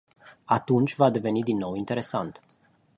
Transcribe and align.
Atunci 0.45 0.95
va 0.95 1.09
deveni 1.09 1.43
din 1.43 1.57
nou 1.57 1.73
interesant. 1.75 2.39